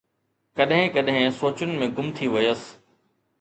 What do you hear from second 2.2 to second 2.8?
ويس